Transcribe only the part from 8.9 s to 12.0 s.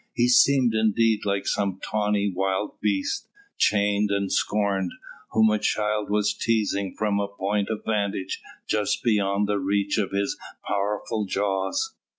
beyond the reach of his powerful jaws.